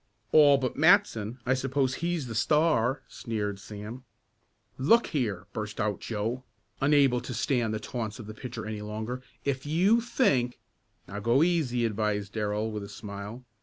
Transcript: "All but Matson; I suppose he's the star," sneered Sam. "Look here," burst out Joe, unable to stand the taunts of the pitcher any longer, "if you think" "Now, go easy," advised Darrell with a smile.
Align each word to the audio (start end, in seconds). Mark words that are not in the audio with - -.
"All 0.31 0.57
but 0.57 0.75
Matson; 0.75 1.37
I 1.45 1.53
suppose 1.53 1.93
he's 2.01 2.25
the 2.25 2.33
star," 2.33 3.03
sneered 3.07 3.59
Sam. 3.59 4.03
"Look 4.79 5.05
here," 5.09 5.45
burst 5.53 5.79
out 5.79 5.99
Joe, 5.99 6.43
unable 6.81 7.21
to 7.21 7.35
stand 7.35 7.71
the 7.71 7.79
taunts 7.79 8.17
of 8.17 8.25
the 8.25 8.33
pitcher 8.33 8.65
any 8.65 8.81
longer, 8.81 9.21
"if 9.45 9.67
you 9.67 10.01
think" 10.01 10.57
"Now, 11.07 11.19
go 11.19 11.43
easy," 11.43 11.85
advised 11.85 12.33
Darrell 12.33 12.71
with 12.71 12.81
a 12.83 12.89
smile. 12.89 13.45